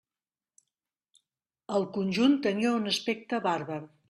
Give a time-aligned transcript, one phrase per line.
[1.75, 3.83] El conjunt tenia un aspecte bàrbar.